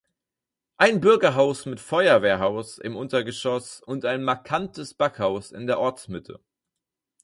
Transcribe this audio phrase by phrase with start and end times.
[0.77, 6.39] Ein Bürgerhaus mit Feuerwehrhaus im Untergeschoss und ein markantes Backhaus in der Ortsmitte.